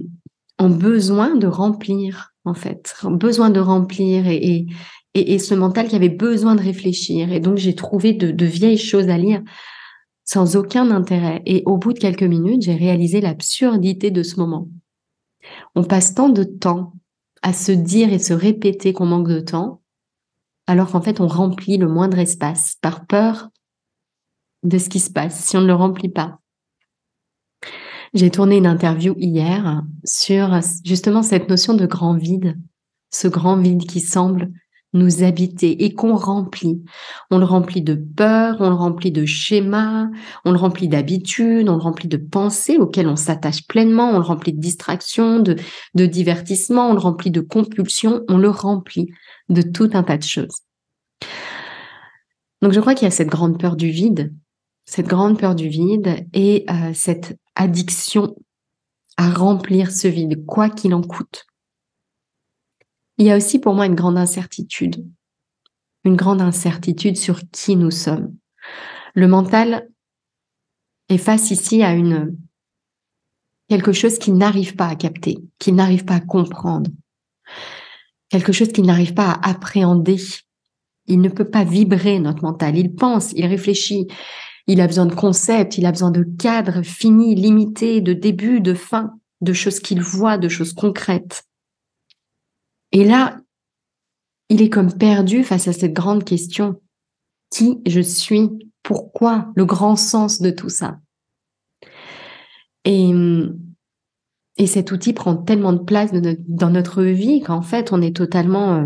en, 0.60 0.70
besoin 0.70 1.36
de 1.36 1.48
remplir, 1.48 2.31
en 2.46 2.54
fait, 2.54 2.96
besoin 3.04 3.50
de 3.50 3.60
remplir 3.60 4.28
et, 4.28 4.68
et, 5.14 5.34
et, 5.34 5.40
ce 5.40 5.54
mental 5.54 5.88
qui 5.88 5.96
avait 5.96 6.10
besoin 6.10 6.56
de 6.56 6.62
réfléchir. 6.62 7.32
Et 7.32 7.40
donc, 7.40 7.58
j'ai 7.58 7.76
trouvé 7.76 8.14
de, 8.14 8.46
vieilles 8.46 8.78
choses 8.78 9.10
à 9.10 9.18
lire 9.18 9.42
sans 10.26 10.56
aucun 10.56 10.92
intérêt. 10.92 11.42
Et 11.46 11.64
au 11.66 11.78
bout 11.78 11.94
de 11.94 12.00
quelques 12.00 12.24
minutes, 12.24 12.64
j'ai 12.64 12.76
réalisé 12.76 13.22
l'absurdité 13.22 14.12
de 14.12 14.24
ce 14.24 14.38
moment. 14.40 14.70
On 15.76 15.84
passe 15.84 16.16
tant 16.16 16.30
de 16.30 16.44
temps 16.44 16.94
à 17.42 17.54
se 17.54 17.72
dire 17.72 18.14
et 18.14 18.20
se 18.20 18.34
répéter 18.34 18.94
qu'on 18.94 19.06
manque 19.06 19.28
de 19.28 19.40
temps, 19.40 19.82
alors 20.68 20.92
qu'en 20.92 21.02
fait, 21.02 21.20
on 21.20 21.28
remplit 21.28 21.78
le 21.78 21.88
moindre 21.88 22.20
espace 22.20 22.78
par 22.82 23.06
peur 23.06 23.50
de 24.64 24.78
ce 24.78 24.90
qui 24.90 25.00
se 25.00 25.10
passe 25.10 25.44
si 25.44 25.58
on 25.58 25.62
ne 25.62 25.68
le 25.68 25.74
remplit 25.74 26.10
pas. 26.10 26.41
J'ai 28.14 28.30
tourné 28.30 28.58
une 28.58 28.68
interview 28.68 29.16
hier 29.18 29.84
sur 30.04 30.60
justement 30.84 31.24
cette 31.24 31.50
notion 31.50 31.74
de 31.74 31.86
grand 31.86 32.16
vide, 32.16 32.58
ce 33.10 33.30
grand 33.30 33.56
vide 33.56 33.86
qui 33.86 34.02
semble 34.02 34.52
nous 34.94 35.24
habiter 35.24 35.86
et 35.86 35.94
qu'on 35.94 36.16
remplit. 36.16 36.84
On 37.30 37.38
le 37.38 37.46
remplit 37.46 37.82
de 37.82 37.94
peur, 37.94 38.58
on 38.60 38.70
le 38.70 38.76
remplit 38.76 39.12
de 39.12 39.26
schémas, 39.26 40.10
on 40.44 40.52
le 40.52 40.58
remplit 40.58 40.90
d'habitudes, 40.90 41.70
on 41.70 41.76
le 41.76 41.82
remplit 41.82 42.10
de 42.10 42.18
pensées 42.18 42.78
auxquelles 42.78 43.08
on 43.08 43.16
s'attache 43.16 43.66
pleinement, 43.68 44.10
on 44.10 44.20
le 44.20 44.26
remplit 44.26 44.52
de 44.52 44.60
distractions, 44.60 45.40
de, 45.40 45.56
de 45.96 46.06
divertissements, 46.06 46.90
on 46.90 46.94
le 46.94 47.00
remplit 47.00 47.32
de 47.32 47.40
compulsions, 47.40 48.26
on 48.28 48.38
le 48.38 48.50
remplit 48.50 49.10
de 49.48 49.62
tout 49.62 49.90
un 49.94 50.04
tas 50.04 50.18
de 50.18 50.24
choses. 50.24 50.58
Donc 52.62 52.74
je 52.74 52.80
crois 52.82 52.94
qu'il 52.94 53.06
y 53.06 53.08
a 53.08 53.12
cette 53.12 53.30
grande 53.30 53.58
peur 53.58 53.78
du 53.78 53.90
vide, 53.90 54.34
cette 54.86 55.08
grande 55.08 55.40
peur 55.40 55.56
du 55.56 55.70
vide 55.70 56.28
et 56.34 56.66
euh, 56.70 56.92
cette 56.94 57.38
addiction 57.56 58.36
à 59.18 59.30
remplir 59.30 59.92
ce 59.92 60.08
vide, 60.08 60.46
quoi 60.46 60.70
qu'il 60.70 60.94
en 60.94 61.02
coûte 61.02 61.46
il 63.22 63.28
y 63.28 63.32
a 63.32 63.38
aussi 63.38 63.60
pour 63.60 63.76
moi 63.76 63.86
une 63.86 63.94
grande 63.94 64.18
incertitude, 64.18 65.06
une 66.04 66.16
grande 66.16 66.42
incertitude 66.42 67.18
sur 67.18 67.40
qui 67.52 67.76
nous 67.76 67.92
sommes. 67.92 68.36
Le 69.14 69.28
mental 69.28 69.88
est 71.08 71.20
face 71.20 71.52
ici 71.52 71.84
à 71.84 71.94
une 71.94 72.36
quelque 73.70 73.92
chose 73.92 74.18
qu'il 74.18 74.34
n'arrive 74.38 74.76
pas 74.76 74.88
à 74.88 74.96
capter, 74.96 75.38
qu'il 75.60 75.76
n'arrive 75.76 76.04
pas 76.04 76.16
à 76.16 76.20
comprendre, 76.20 76.90
quelque 78.30 78.52
chose 78.52 78.72
qu'il 78.72 78.88
n'arrive 78.88 79.14
pas 79.14 79.30
à 79.30 79.52
appréhender. 79.52 80.18
Il 81.06 81.22
ne 81.22 81.30
peut 81.30 81.48
pas 81.48 81.64
vibrer 81.64 82.18
notre 82.18 82.42
mental. 82.42 82.76
Il 82.76 82.96
pense, 82.96 83.34
il 83.34 83.46
réfléchit, 83.46 84.08
il 84.68 84.82
a 84.82 84.88
besoin 84.88 85.06
de 85.06 85.16
concepts, 85.16 85.78
il 85.78 85.86
a 85.86 85.92
besoin 85.92 86.12
de 86.12 86.24
cadres 86.38 86.82
finis, 86.82 87.36
limités, 87.36 88.02
de 88.02 88.14
début, 88.14 88.62
de 88.62 88.74
fin, 88.74 89.14
de 89.42 89.54
choses 89.54 89.80
qu'il 89.80 90.02
voit, 90.02 90.38
de 90.38 90.50
choses 90.50 90.74
concrètes. 90.74 91.44
Et 92.92 93.04
là, 93.04 93.40
il 94.50 94.62
est 94.62 94.70
comme 94.70 94.94
perdu 94.94 95.44
face 95.44 95.68
à 95.68 95.74
cette 95.74 95.94
grande 95.94 96.24
question. 96.24 96.82
Qui 97.50 97.80
je 97.86 98.02
suis? 98.02 98.50
Pourquoi? 98.84 99.52
Le 99.56 99.66
grand 99.66 99.96
sens 99.96 100.42
de 100.42 100.52
tout 100.52 100.70
ça. 100.70 101.00
Et, 102.86 103.12
et 104.58 104.68
cet 104.68 104.92
outil 104.92 105.14
prend 105.14 105.36
tellement 105.36 105.74
de 105.74 105.80
place 105.80 106.12
dans 106.48 106.70
notre 106.70 107.04
vie 107.04 107.42
qu'en 107.42 107.62
fait, 107.62 107.94
on 107.94 108.02
est 108.02 108.16
totalement 108.16 108.76
euh, 108.76 108.86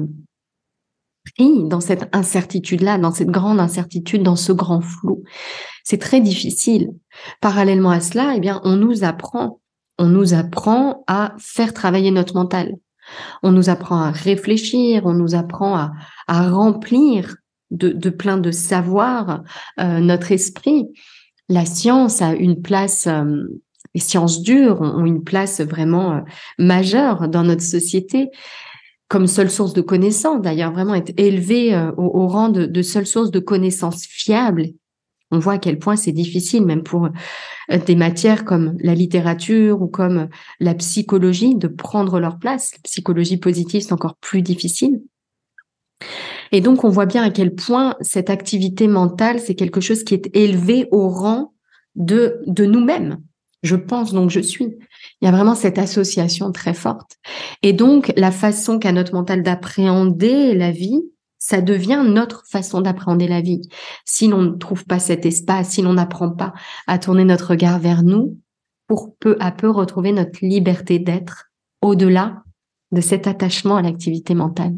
pris 1.34 1.64
dans 1.66 1.82
cette 1.82 2.10
incertitude-là, 2.16 2.98
dans 2.98 3.12
cette 3.12 3.30
grande 3.30 3.60
incertitude, 3.60 4.24
dans 4.24 4.36
ce 4.36 4.52
grand 4.52 4.82
flou. 4.82 5.24
C'est 5.84 6.00
très 6.00 6.22
difficile. 6.22 6.90
Parallèlement 7.42 7.92
à 7.92 8.00
cela, 8.00 8.34
eh 8.36 8.40
bien, 8.40 8.62
on 8.64 8.76
nous 8.76 9.04
apprend, 9.04 9.60
on 9.98 10.08
nous 10.08 10.34
apprend 10.34 11.04
à 11.08 11.34
faire 11.38 11.74
travailler 11.74 12.12
notre 12.12 12.36
mental. 12.36 12.76
On 13.44 13.52
nous 13.52 13.70
apprend 13.70 14.02
à 14.02 14.12
réfléchir, 14.12 15.06
on 15.06 15.14
nous 15.14 15.36
apprend 15.36 15.76
à, 16.28 16.50
remplir 16.50 17.36
de, 17.72 18.10
plein 18.10 18.38
de 18.38 18.52
savoir 18.52 19.44
euh, 19.80 20.00
notre 20.00 20.32
esprit. 20.32 20.88
La 21.50 21.66
science 21.66 22.22
a 22.22 22.34
une 22.34 22.62
place, 22.62 23.06
euh, 23.08 23.44
les 23.94 24.02
sciences 24.02 24.42
dures 24.42 24.82
ont, 24.82 25.06
une 25.06 25.24
place 25.24 25.62
vraiment 25.62 26.14
euh, 26.14 26.22
majeure 26.58 27.28
dans 27.28 27.44
notre 27.44 27.62
société 27.62 28.30
comme 29.08 29.28
seule 29.28 29.52
source 29.52 29.74
de 29.74 29.82
connaissances, 29.82 30.42
d'ailleurs 30.42 30.72
vraiment 30.72 30.96
être 30.96 31.14
élevée 31.18 31.76
au, 31.98 32.28
rang 32.28 32.50
de, 32.50 32.82
seule 32.82 33.06
source 33.06 33.30
de 33.30 33.40
connaissances 33.40 34.06
fiables 34.06 34.70
on 35.32 35.40
voit 35.40 35.54
à 35.54 35.58
quel 35.58 35.80
point 35.80 35.96
c'est 35.96 36.12
difficile, 36.12 36.66
même 36.66 36.84
pour 36.84 37.06
euh, 37.06 37.78
des 37.86 37.96
matières 37.96 38.46
comme 38.46 38.76
la 38.80 38.94
littérature 38.94 39.82
ou 39.82 39.88
comme 39.88 40.30
la 40.60 40.76
psychologie, 40.76 41.56
de 41.56 41.68
prendre 41.68 42.20
leur 42.20 42.38
place. 42.38 42.74
La 42.74 42.80
psychologie 42.84 43.38
positive, 43.38 43.82
c'est 43.82 43.94
encore 43.94 44.16
plus 44.18 44.42
difficile. 44.42 45.02
Et 46.52 46.62
donc, 46.62 46.84
on 46.84 46.90
voit 46.90 47.06
bien 47.06 47.24
à 47.24 47.32
quel 47.32 47.56
point 47.56 47.96
cette 48.02 48.30
activité 48.30 48.88
mentale, 48.88 49.40
c'est 49.40 49.56
quelque 49.56 49.82
chose 49.82 50.04
qui 50.04 50.14
est 50.14 50.36
élevé 50.36 50.88
au 50.92 51.10
rang 51.10 51.54
de, 51.96 52.42
de 52.46 52.66
nous-mêmes. 52.66 53.18
Je 53.64 53.76
pense 53.76 54.14
donc 54.14 54.30
je 54.30 54.42
suis. 54.42 54.78
Il 55.26 55.30
y 55.30 55.34
a 55.34 55.38
vraiment 55.38 55.56
cette 55.56 55.80
association 55.80 56.52
très 56.52 56.76
forte. 56.76 57.18
Et 57.64 57.74
donc, 57.74 58.14
la 58.16 58.30
façon 58.30 58.78
qu'a 58.78 58.92
notre 58.92 59.16
mental 59.16 59.42
d'appréhender 59.42 60.54
la 60.54 60.70
vie, 60.70 61.02
ça 61.40 61.62
devient 61.62 62.04
notre 62.06 62.44
façon 62.48 62.80
d'appréhender 62.80 63.28
la 63.28 63.42
vie. 63.42 63.62
Si 64.06 64.28
l'on 64.28 64.44
ne 64.44 64.56
trouve 64.56 64.86
pas 64.86 65.00
cet 65.00 65.26
espace, 65.26 65.70
si 65.70 65.82
l'on 65.82 65.94
n'apprend 65.94 66.30
pas 66.30 66.54
à 66.86 67.00
tourner 67.00 67.26
notre 67.26 67.50
regard 67.50 67.80
vers 67.80 68.04
nous, 68.04 68.38
pour 68.86 69.16
peu 69.18 69.36
à 69.40 69.52
peu 69.52 69.68
retrouver 69.68 70.12
notre 70.12 70.46
liberté 70.46 71.00
d'être 71.00 71.46
au-delà 71.82 72.44
de 72.92 73.02
cet 73.02 73.26
attachement 73.26 73.78
à 73.78 73.82
l'activité 73.82 74.36
mentale. 74.36 74.76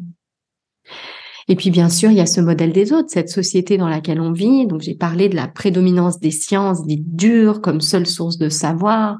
Et 1.49 1.57
puis 1.57 1.71
bien 1.71 1.89
sûr, 1.89 2.09
il 2.09 2.15
y 2.15 2.21
a 2.21 2.25
ce 2.25 2.39
modèle 2.39 2.71
des 2.71 2.93
autres, 2.93 3.09
cette 3.09 3.27
société 3.27 3.77
dans 3.77 3.89
laquelle 3.89 4.21
on 4.21 4.31
vit. 4.31 4.65
Donc 4.65 4.79
j'ai 4.79 4.95
parlé 4.95 5.27
de 5.27 5.35
la 5.35 5.49
prédominance 5.49 6.21
des 6.21 6.31
sciences 6.31 6.85
dites 6.85 7.17
dures 7.17 7.59
comme 7.59 7.81
seule 7.81 8.07
source 8.07 8.37
de 8.37 8.47
savoir. 8.47 9.17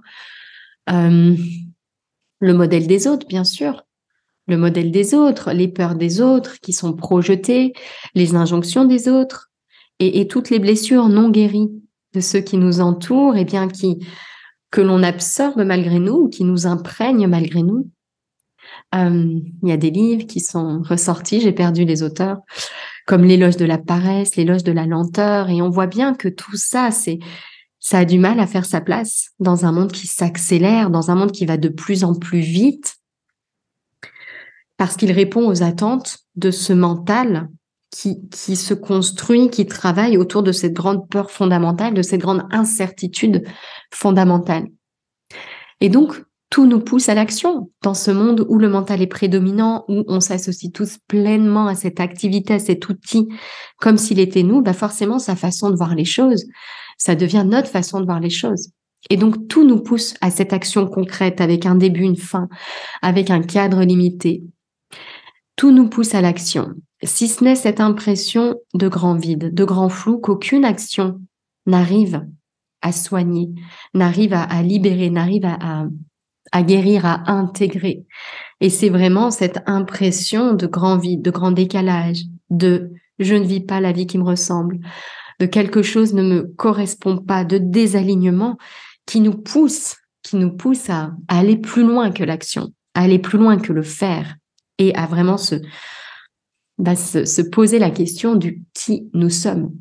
Euh, 0.90 1.36
le 2.40 2.54
modèle 2.54 2.88
des 2.88 3.08
autres, 3.08 3.28
bien 3.28 3.44
sûr. 3.44 3.84
Le 4.48 4.58
modèle 4.58 4.92
des 4.92 5.14
autres, 5.14 5.52
les 5.52 5.68
peurs 5.68 5.96
des 5.96 6.22
autres 6.22 6.60
qui 6.62 6.72
sont 6.72 6.94
projetées, 6.94 7.74
les 8.16 8.36
injonctions 8.36 8.86
des 8.86 9.10
autres 9.10 9.52
et, 10.00 10.28
toutes 10.28 10.50
les 10.50 10.60
blessures 10.60 11.10
non 11.10 11.30
guéries 11.30 11.72
de 12.14 12.22
ceux 12.22 12.40
qui 12.40 12.58
nous 12.58 12.80
entourent 12.80 13.36
et 13.36 13.46
bien 13.46 13.68
qui 13.68 13.98
que 14.70 14.82
l'on 14.82 15.02
absorbe 15.04 15.64
malgré 15.64 16.00
nous 16.00 16.14
ou 16.14 16.30
qui 16.30 16.44
nous 16.44 16.68
imprègnent 16.68 17.28
malgré 17.28 17.64
nous. 17.64 17.90
Euh, 18.96 19.40
il 19.64 19.70
y 19.70 19.72
a 19.72 19.78
des 19.78 19.92
livres 19.92 20.28
qui 20.28 20.40
sont 20.40 20.82
ressortis, 20.82 21.42
j'ai 21.42 21.52
perdu 21.52 21.84
les 21.84 22.04
auteurs, 22.04 22.40
comme 23.06 23.24
l'éloge 23.24 23.58
de 23.58 23.66
la 23.66 23.78
paresse, 23.78 24.36
l'éloge 24.36 24.64
de 24.64 24.72
la 24.72 24.86
lenteur, 24.86 25.50
et 25.50 25.62
on 25.62 25.70
voit 25.70 25.88
bien 25.88 26.14
que 26.14 26.28
tout 26.28 26.56
ça, 26.56 26.92
c'est 26.92 27.20
ça 27.90 28.00
a 28.00 28.06
du 28.06 28.20
mal 28.20 28.42
à 28.42 28.48
faire 28.48 28.66
sa 28.66 28.82
place 28.82 29.30
dans 29.40 29.64
un 29.64 29.72
monde 29.72 29.94
qui 29.94 30.08
s'accélère, 30.08 30.90
dans 30.90 31.10
un 31.10 31.16
monde 31.16 31.32
qui 31.32 31.46
va 31.46 31.56
de 31.56 31.70
plus 31.70 32.04
en 32.04 32.14
plus 32.14 32.42
vite, 32.42 32.98
parce 34.76 34.98
qu'il 34.98 35.14
répond 35.14 35.48
aux 35.48 35.64
attentes 35.64 36.18
de 36.36 36.52
ce 36.52 36.74
mental 36.74 37.48
qui, 37.90 38.28
qui 38.30 38.58
se 38.58 38.74
construit, 38.74 39.50
qui 39.50 39.66
travaille 39.68 40.18
autour 40.18 40.44
de 40.44 40.52
cette 40.52 40.74
grande 40.74 41.08
peur 41.08 41.32
fondamentale, 41.32 41.94
de 41.94 42.02
cette 42.02 42.20
grande 42.20 42.44
incertitude 42.52 43.46
fondamentale. 43.94 44.66
Et 45.80 45.88
donc, 45.88 46.22
tout 46.50 46.66
nous 46.66 46.82
pousse 46.82 47.08
à 47.08 47.14
l'action 47.14 47.72
dans 47.84 47.94
ce 47.94 48.12
monde 48.12 48.46
où 48.50 48.58
le 48.58 48.68
mental 48.68 49.02
est 49.02 49.08
prédominant, 49.08 49.86
où 49.88 50.04
on 50.10 50.20
s'associe 50.20 50.74
tous 50.74 50.98
pleinement 51.08 51.68
à 51.68 51.76
cette 51.76 52.02
activité, 52.02 52.56
à 52.56 52.60
cet 52.60 52.90
outil, 52.90 53.30
comme 53.80 53.98
s'il 53.98 54.20
était 54.20 54.44
nous, 54.44 54.62
bah 54.62 54.74
forcément 54.74 55.20
sa 55.20 55.38
façon 55.38 55.70
de 55.70 55.78
voir 55.78 55.96
les 55.96 56.06
choses, 56.06 56.44
ça 56.98 57.16
devient 57.16 57.46
notre 57.46 57.70
façon 57.70 58.00
de 58.00 58.06
voir 58.06 58.20
les 58.20 58.30
choses. 58.30 58.72
Et 59.10 59.18
donc 59.18 59.48
tout 59.48 59.66
nous 59.66 59.82
pousse 59.82 60.16
à 60.22 60.32
cette 60.32 60.54
action 60.54 60.88
concrète 60.88 61.40
avec 61.42 61.66
un 61.66 61.76
début, 61.76 62.02
une 62.02 62.18
fin, 62.18 62.50
avec 63.02 63.30
un 63.30 63.42
cadre 63.42 63.84
limité. 63.84 64.44
Tout 65.56 65.72
nous 65.72 65.90
pousse 65.90 66.16
à 66.16 66.22
l'action, 66.22 66.74
si 67.04 67.28
ce 67.28 67.44
n'est 67.44 67.56
cette 67.56 67.80
impression 67.80 68.56
de 68.74 68.88
grand 68.88 69.16
vide, 69.16 69.54
de 69.54 69.64
grand 69.64 69.90
flou 69.90 70.20
qu'aucune 70.20 70.66
action 70.66 71.22
n'arrive 71.66 72.26
à 72.82 72.92
soigner, 72.92 73.50
n'arrive 73.94 74.34
à, 74.34 74.62
libérer, 74.64 75.10
n'arrive 75.10 75.46
à, 75.46 76.64
guérir, 76.64 77.06
à 77.06 77.32
intégrer. 77.32 78.06
Et 78.62 78.70
c'est 78.70 78.90
vraiment 78.90 79.32
cette 79.32 79.62
impression 79.68 80.54
de 80.54 80.66
grand 80.66 80.98
vide, 80.98 81.22
de 81.22 81.32
grand 81.32 81.52
décalage, 81.52 82.22
de 82.50 82.92
je 83.20 83.36
ne 83.36 83.46
vis 83.46 83.62
pas 83.62 83.82
la 83.82 83.92
vie 83.92 84.08
qui 84.08 84.18
me 84.18 84.24
ressemble, 84.24 84.80
de 85.40 85.46
quelque 85.46 85.82
chose 85.82 86.14
ne 86.14 86.24
me 86.24 86.44
correspond 86.58 87.18
pas, 87.18 87.44
de 87.46 87.58
désalignement 87.58 88.58
qui 89.06 89.22
nous 89.22 89.36
pousse, 89.36 89.96
qui 90.24 90.36
nous 90.36 90.56
pousse 90.56 90.90
à, 90.90 91.12
aller 91.28 91.58
plus 91.58 91.84
loin 91.84 92.12
que 92.12 92.24
l'action, 92.24 92.70
à 92.94 93.02
aller 93.02 93.20
plus 93.20 93.38
loin 93.38 93.58
que 93.58 93.74
le 93.74 93.84
faire 93.84 94.36
et 94.78 94.94
à 94.96 95.06
vraiment 95.06 95.38
se, 95.38 95.56
bah, 96.78 96.96
se, 96.96 97.26
se 97.26 97.42
poser 97.42 97.80
la 97.80 97.92
question 97.92 98.36
du 98.36 98.64
qui 98.74 99.10
nous 99.14 99.30
sommes. 99.30 99.72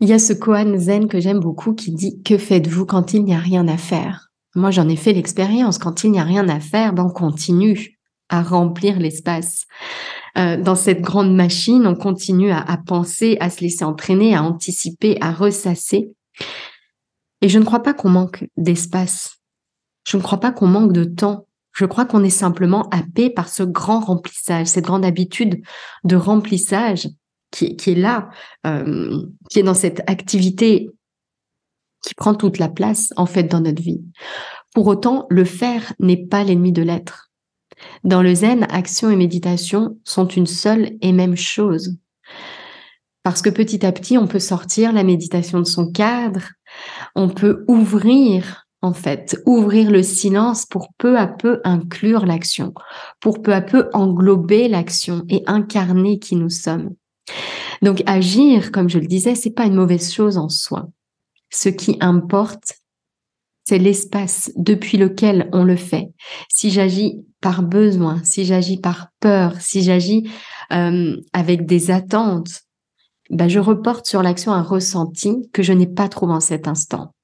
Il 0.00 0.08
y 0.08 0.14
a 0.14 0.18
ce 0.18 0.32
koan 0.32 0.78
zen 0.78 1.08
que 1.08 1.20
j'aime 1.20 1.40
beaucoup 1.40 1.74
qui 1.74 1.92
dit 1.92 2.22
que 2.22 2.38
faites-vous 2.38 2.86
quand 2.86 3.12
il 3.12 3.24
n'y 3.24 3.34
a 3.34 3.38
rien 3.38 3.68
à 3.68 3.76
faire? 3.76 4.30
Moi, 4.54 4.70
j'en 4.70 4.88
ai 4.88 4.96
fait 4.96 5.12
l'expérience. 5.12 5.78
Quand 5.78 6.02
il 6.02 6.10
n'y 6.10 6.18
a 6.18 6.24
rien 6.24 6.48
à 6.48 6.58
faire, 6.58 6.92
ben, 6.92 7.04
on 7.04 7.12
continue 7.12 8.00
à 8.28 8.42
remplir 8.42 8.98
l'espace. 8.98 9.66
Euh, 10.38 10.56
dans 10.56 10.74
cette 10.74 11.00
grande 11.00 11.34
machine, 11.34 11.86
on 11.86 11.94
continue 11.94 12.50
à, 12.50 12.60
à, 12.60 12.76
penser, 12.76 13.36
à 13.40 13.50
se 13.50 13.60
laisser 13.60 13.84
entraîner, 13.84 14.34
à 14.34 14.42
anticiper, 14.42 15.16
à 15.20 15.32
ressasser. 15.32 16.10
Et 17.42 17.48
je 17.48 17.58
ne 17.58 17.64
crois 17.64 17.82
pas 17.82 17.94
qu'on 17.94 18.10
manque 18.10 18.46
d'espace. 18.56 19.38
Je 20.06 20.16
ne 20.16 20.22
crois 20.22 20.40
pas 20.40 20.52
qu'on 20.52 20.66
manque 20.66 20.92
de 20.92 21.04
temps. 21.04 21.46
Je 21.72 21.84
crois 21.84 22.04
qu'on 22.04 22.24
est 22.24 22.30
simplement 22.30 22.88
happé 22.90 23.30
par 23.30 23.48
ce 23.48 23.62
grand 23.62 24.00
remplissage, 24.00 24.66
cette 24.66 24.84
grande 24.84 25.04
habitude 25.04 25.62
de 26.04 26.16
remplissage 26.16 27.08
qui, 27.50 27.76
est 27.86 27.94
là, 27.94 28.30
euh, 28.66 29.22
qui 29.50 29.60
est 29.60 29.64
dans 29.64 29.74
cette 29.74 30.02
activité 30.08 30.90
qui 32.02 32.14
prend 32.14 32.34
toute 32.34 32.58
la 32.58 32.68
place 32.68 33.12
en 33.16 33.26
fait 33.26 33.44
dans 33.44 33.60
notre 33.60 33.82
vie. 33.82 34.02
Pour 34.74 34.86
autant, 34.86 35.26
le 35.30 35.44
faire 35.44 35.92
n'est 35.98 36.26
pas 36.26 36.44
l'ennemi 36.44 36.72
de 36.72 36.82
l'être. 36.82 37.29
Dans 38.04 38.22
le 38.22 38.34
zen, 38.34 38.66
action 38.70 39.10
et 39.10 39.16
méditation 39.16 39.98
sont 40.04 40.26
une 40.26 40.46
seule 40.46 40.92
et 41.00 41.12
même 41.12 41.36
chose. 41.36 41.96
Parce 43.22 43.42
que 43.42 43.50
petit 43.50 43.84
à 43.84 43.92
petit, 43.92 44.16
on 44.16 44.26
peut 44.26 44.38
sortir 44.38 44.92
la 44.92 45.04
méditation 45.04 45.58
de 45.58 45.64
son 45.64 45.92
cadre, 45.92 46.48
on 47.14 47.28
peut 47.28 47.64
ouvrir, 47.68 48.66
en 48.80 48.94
fait, 48.94 49.36
ouvrir 49.44 49.90
le 49.90 50.02
silence 50.02 50.64
pour 50.64 50.88
peu 50.96 51.18
à 51.18 51.26
peu 51.26 51.60
inclure 51.64 52.24
l'action, 52.24 52.72
pour 53.20 53.42
peu 53.42 53.52
à 53.52 53.60
peu 53.60 53.90
englober 53.92 54.68
l'action 54.68 55.22
et 55.28 55.42
incarner 55.46 56.18
qui 56.18 56.36
nous 56.36 56.48
sommes. 56.48 56.94
Donc 57.82 58.02
agir, 58.06 58.72
comme 58.72 58.88
je 58.88 58.98
le 58.98 59.06
disais, 59.06 59.34
c'est 59.34 59.50
pas 59.50 59.66
une 59.66 59.74
mauvaise 59.74 60.12
chose 60.12 60.38
en 60.38 60.48
soi. 60.48 60.88
Ce 61.50 61.68
qui 61.68 61.98
importe, 62.00 62.74
c'est 63.64 63.78
l'espace 63.78 64.50
depuis 64.56 64.96
lequel 64.96 65.48
on 65.52 65.64
le 65.64 65.76
fait. 65.76 66.08
Si 66.48 66.70
j'agis 66.70 67.24
par 67.40 67.62
besoin, 67.62 68.20
si 68.24 68.44
j'agis 68.44 68.78
par 68.78 69.08
peur, 69.20 69.54
si 69.60 69.82
j'agis 69.82 70.30
euh, 70.72 71.16
avec 71.32 71.66
des 71.66 71.90
attentes, 71.90 72.62
ben 73.30 73.48
je 73.48 73.58
reporte 73.58 74.06
sur 74.06 74.22
l'action 74.22 74.52
un 74.52 74.62
ressenti 74.62 75.48
que 75.52 75.62
je 75.62 75.72
n'ai 75.72 75.86
pas 75.86 76.08
trouvé 76.08 76.32
en 76.32 76.40
cet 76.40 76.68
instant. 76.68 77.14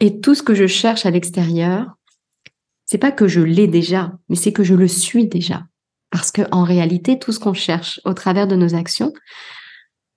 Et 0.00 0.20
tout 0.20 0.34
ce 0.34 0.42
que 0.42 0.54
je 0.54 0.66
cherche 0.66 1.06
à 1.06 1.10
l'extérieur, 1.10 1.96
c'est 2.84 2.98
pas 2.98 3.12
que 3.12 3.26
je 3.26 3.40
l'ai 3.40 3.66
déjà, 3.66 4.12
mais 4.28 4.36
c'est 4.36 4.52
que 4.52 4.62
je 4.62 4.74
le 4.74 4.88
suis 4.88 5.26
déjà. 5.26 5.64
Parce 6.10 6.30
que 6.30 6.42
en 6.52 6.62
réalité, 6.62 7.18
tout 7.18 7.32
ce 7.32 7.40
qu'on 7.40 7.54
cherche 7.54 8.00
au 8.04 8.14
travers 8.14 8.46
de 8.46 8.56
nos 8.56 8.74
actions, 8.74 9.12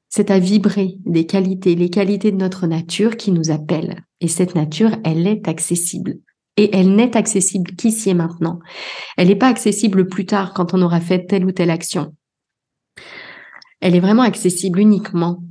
c'est 0.10 0.32
à 0.32 0.40
vibrer 0.40 0.98
des 1.06 1.26
qualités, 1.26 1.76
les 1.76 1.90
qualités 1.90 2.32
de 2.32 2.38
notre 2.38 2.68
nature 2.68 3.16
qui 3.16 3.32
nous 3.32 3.52
appellent. 3.52 4.04
Et 4.22 4.28
cette 4.28 4.56
nature, 4.56 4.92
elle 5.04 5.28
est 5.28 5.48
accessible. 5.48 6.18
Et 6.60 6.76
elle 6.76 6.94
n'est 6.94 7.16
accessible 7.16 7.72
qu'ici 7.72 8.10
et 8.10 8.14
maintenant. 8.14 8.60
Elle 9.16 9.30
n'est 9.30 9.38
pas 9.38 9.48
accessible 9.48 10.10
plus 10.10 10.26
tard 10.26 10.54
quand 10.54 10.74
on 10.74 10.82
aura 10.82 11.00
fait 11.00 11.26
telle 11.26 11.46
ou 11.46 11.54
telle 11.54 11.70
action. 11.70 12.14
Elle 13.80 13.96
est 13.96 14.02
vraiment 14.02 14.24
accessible 14.24 14.80
uniquement 14.80 15.42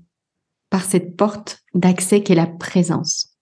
par 0.69 0.85
cette 0.85 1.17
porte 1.17 1.61
d'accès 1.73 2.23
qu'est 2.23 2.35
la 2.35 2.47
présence. 2.47 3.39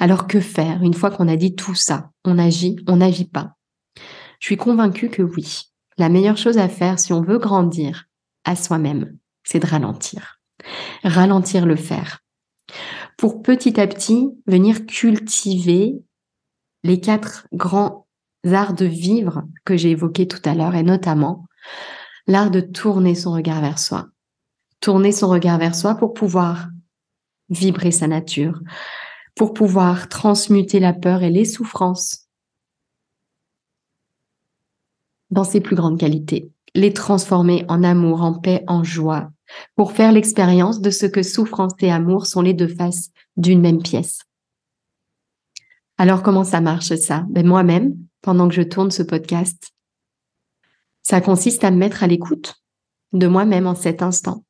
Alors 0.00 0.26
que 0.26 0.40
faire 0.40 0.82
une 0.82 0.94
fois 0.94 1.12
qu'on 1.12 1.28
a 1.28 1.36
dit 1.36 1.54
tout 1.54 1.76
ça? 1.76 2.10
On 2.24 2.40
agit, 2.40 2.74
on 2.88 2.96
n'agit 2.96 3.28
pas. 3.28 3.52
Je 4.40 4.46
suis 4.46 4.56
convaincue 4.56 5.10
que 5.10 5.22
oui. 5.22 5.70
La 5.96 6.08
meilleure 6.08 6.38
chose 6.38 6.58
à 6.58 6.68
faire 6.68 6.98
si 6.98 7.12
on 7.12 7.22
veut 7.22 7.38
grandir 7.38 8.06
à 8.44 8.56
soi-même, 8.56 9.16
c'est 9.44 9.60
de 9.60 9.66
ralentir. 9.66 10.40
Ralentir 11.04 11.66
le 11.66 11.76
faire. 11.76 12.18
Pour 13.16 13.42
petit 13.42 13.78
à 13.78 13.86
petit 13.86 14.26
venir 14.48 14.86
cultiver 14.86 16.02
les 16.86 17.00
quatre 17.00 17.48
grands 17.52 18.06
arts 18.44 18.74
de 18.74 18.86
vivre 18.86 19.42
que 19.64 19.76
j'ai 19.76 19.90
évoqués 19.90 20.28
tout 20.28 20.40
à 20.44 20.54
l'heure 20.54 20.74
et 20.74 20.84
notamment 20.84 21.46
l'art 22.26 22.50
de 22.50 22.60
tourner 22.60 23.14
son 23.14 23.32
regard 23.32 23.60
vers 23.60 23.78
soi. 23.78 24.06
Tourner 24.80 25.12
son 25.12 25.28
regard 25.28 25.58
vers 25.58 25.74
soi 25.74 25.96
pour 25.96 26.14
pouvoir 26.14 26.68
vibrer 27.48 27.90
sa 27.90 28.06
nature, 28.06 28.60
pour 29.34 29.52
pouvoir 29.52 30.08
transmuter 30.08 30.80
la 30.80 30.92
peur 30.92 31.22
et 31.22 31.30
les 31.30 31.44
souffrances 31.44 32.28
dans 35.30 35.44
ses 35.44 35.60
plus 35.60 35.76
grandes 35.76 35.98
qualités, 35.98 36.52
les 36.74 36.92
transformer 36.92 37.64
en 37.68 37.82
amour, 37.82 38.22
en 38.22 38.34
paix, 38.34 38.62
en 38.68 38.84
joie, 38.84 39.30
pour 39.74 39.92
faire 39.92 40.12
l'expérience 40.12 40.80
de 40.80 40.90
ce 40.90 41.06
que 41.06 41.22
souffrance 41.22 41.72
et 41.80 41.90
amour 41.90 42.26
sont 42.26 42.42
les 42.42 42.54
deux 42.54 42.68
faces 42.68 43.10
d'une 43.36 43.60
même 43.60 43.82
pièce. 43.82 44.20
Alors 45.98 46.22
comment 46.22 46.44
ça 46.44 46.60
marche 46.60 46.94
ça? 46.96 47.24
Ben, 47.30 47.46
Moi-même, 47.46 47.96
pendant 48.20 48.48
que 48.48 48.54
je 48.54 48.62
tourne 48.62 48.90
ce 48.90 49.02
podcast, 49.02 49.72
ça 51.02 51.20
consiste 51.20 51.64
à 51.64 51.70
me 51.70 51.76
mettre 51.76 52.02
à 52.02 52.06
l'écoute 52.06 52.54
de 53.12 53.26
moi-même 53.26 53.66
en 53.66 53.74
cet 53.74 54.02
instant. 54.02 54.44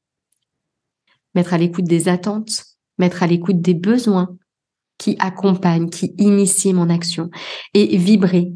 Mettre 1.35 1.55
à 1.55 1.59
l'écoute 1.59 1.85
des 1.85 2.09
attentes, 2.09 2.65
m'être 2.99 3.23
à 3.23 3.27
l'écoute 3.27 3.61
des 3.61 3.75
besoins 3.75 4.37
qui 4.99 5.17
accompagnent, 5.19 5.91
qui 5.91 6.15
initient 6.19 6.73
mon 6.73 6.89
action 6.89 7.31
et 7.75 7.97
vibrer 7.99 8.53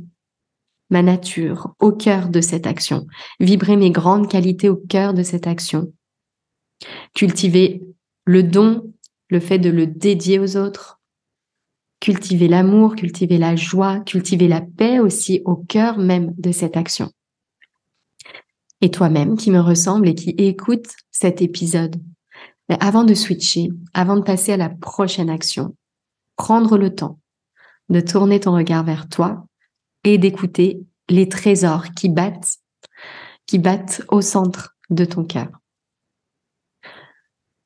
ma 0.88 1.02
nature 1.02 1.74
au 1.78 1.92
cœur 1.92 2.30
de 2.30 2.40
cette 2.40 2.66
action, 2.66 3.06
vibrer 3.38 3.76
mes 3.76 3.90
grandes 3.90 4.28
qualités 4.28 4.68
au 4.68 4.76
cœur 4.76 5.14
de 5.14 5.22
cette 5.22 5.46
action, 5.46 5.92
cultiver 7.14 7.82
le 8.24 8.42
don, 8.42 8.92
le 9.28 9.40
fait 9.40 9.58
de 9.58 9.70
le 9.70 9.86
dédier 9.86 10.38
aux 10.38 10.56
autres, 10.56 10.99
cultiver 12.00 12.48
l'amour, 12.48 12.96
cultiver 12.96 13.38
la 13.38 13.56
joie, 13.56 14.00
cultiver 14.00 14.48
la 14.48 14.62
paix 14.62 14.98
aussi 14.98 15.42
au 15.44 15.56
cœur 15.56 15.98
même 15.98 16.34
de 16.38 16.50
cette 16.50 16.76
action. 16.76 17.10
Et 18.80 18.90
toi-même 18.90 19.36
qui 19.36 19.50
me 19.50 19.60
ressemble 19.60 20.08
et 20.08 20.14
qui 20.14 20.30
écoute 20.30 20.88
cet 21.10 21.42
épisode, 21.42 22.00
mais 22.68 22.78
avant 22.80 23.04
de 23.04 23.14
switcher, 23.14 23.68
avant 23.92 24.16
de 24.16 24.22
passer 24.22 24.52
à 24.52 24.56
la 24.56 24.70
prochaine 24.70 25.28
action, 25.28 25.76
prendre 26.36 26.78
le 26.78 26.94
temps 26.94 27.20
de 27.90 28.00
tourner 28.00 28.40
ton 28.40 28.54
regard 28.54 28.84
vers 28.84 29.08
toi 29.08 29.44
et 30.04 30.16
d'écouter 30.16 30.80
les 31.10 31.28
trésors 31.28 31.90
qui 31.90 32.08
battent, 32.08 32.56
qui 33.46 33.58
battent 33.58 34.02
au 34.08 34.22
centre 34.22 34.76
de 34.88 35.04
ton 35.04 35.24
cœur. 35.24 35.48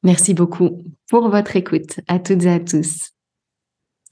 Merci 0.03 0.35
beaucoup 0.35 0.83
pour 1.09 1.29
votre 1.29 1.55
écoute 1.57 2.01
à 2.09 2.19
toutes 2.19 2.43
et 2.43 2.51
à 2.51 2.61
tous. 2.61 3.14